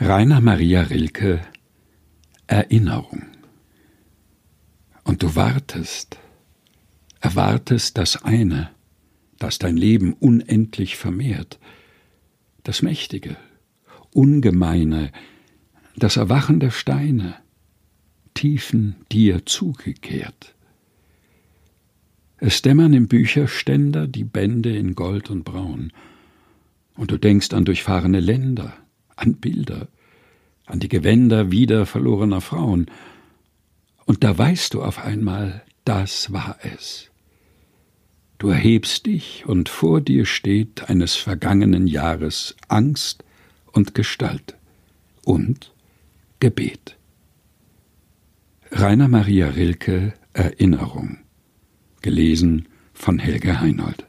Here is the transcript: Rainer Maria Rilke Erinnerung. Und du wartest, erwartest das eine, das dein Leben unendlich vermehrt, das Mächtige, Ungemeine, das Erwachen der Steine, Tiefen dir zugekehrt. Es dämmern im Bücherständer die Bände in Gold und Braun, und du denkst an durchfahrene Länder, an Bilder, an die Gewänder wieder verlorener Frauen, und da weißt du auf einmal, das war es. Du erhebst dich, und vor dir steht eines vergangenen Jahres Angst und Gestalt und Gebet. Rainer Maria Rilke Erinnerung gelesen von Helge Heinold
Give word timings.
Rainer 0.00 0.40
Maria 0.40 0.80
Rilke 0.80 1.42
Erinnerung. 2.46 3.26
Und 5.04 5.22
du 5.22 5.36
wartest, 5.36 6.18
erwartest 7.20 7.98
das 7.98 8.24
eine, 8.24 8.70
das 9.38 9.58
dein 9.58 9.76
Leben 9.76 10.14
unendlich 10.14 10.96
vermehrt, 10.96 11.58
das 12.62 12.80
Mächtige, 12.80 13.36
Ungemeine, 14.14 15.12
das 15.94 16.16
Erwachen 16.16 16.58
der 16.58 16.70
Steine, 16.70 17.34
Tiefen 18.32 18.96
dir 19.12 19.44
zugekehrt. 19.44 20.54
Es 22.38 22.62
dämmern 22.62 22.94
im 22.94 23.08
Bücherständer 23.08 24.08
die 24.08 24.24
Bände 24.24 24.74
in 24.74 24.94
Gold 24.94 25.28
und 25.28 25.44
Braun, 25.44 25.92
und 26.96 27.10
du 27.10 27.18
denkst 27.18 27.52
an 27.52 27.66
durchfahrene 27.66 28.20
Länder, 28.20 28.81
an 29.16 29.34
Bilder, 29.34 29.88
an 30.66 30.80
die 30.80 30.88
Gewänder 30.88 31.50
wieder 31.50 31.86
verlorener 31.86 32.40
Frauen, 32.40 32.86
und 34.04 34.24
da 34.24 34.36
weißt 34.36 34.74
du 34.74 34.82
auf 34.82 34.98
einmal, 35.04 35.62
das 35.84 36.32
war 36.32 36.58
es. 36.62 37.10
Du 38.38 38.48
erhebst 38.48 39.06
dich, 39.06 39.44
und 39.46 39.68
vor 39.68 40.00
dir 40.00 40.26
steht 40.26 40.88
eines 40.90 41.14
vergangenen 41.14 41.86
Jahres 41.86 42.56
Angst 42.68 43.24
und 43.72 43.94
Gestalt 43.94 44.56
und 45.24 45.72
Gebet. 46.40 46.96
Rainer 48.72 49.08
Maria 49.08 49.48
Rilke 49.48 50.14
Erinnerung 50.32 51.18
gelesen 52.00 52.68
von 52.94 53.18
Helge 53.18 53.60
Heinold 53.60 54.06